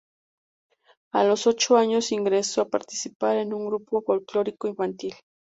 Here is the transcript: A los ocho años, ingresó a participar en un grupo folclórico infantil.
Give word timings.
A 1.11 1.23
los 1.23 1.45
ocho 1.45 1.77
años, 1.77 2.11
ingresó 2.11 2.61
a 2.63 2.69
participar 2.69 3.37
en 3.37 3.53
un 3.53 3.67
grupo 3.67 4.01
folclórico 4.01 4.67
infantil. 4.67 5.13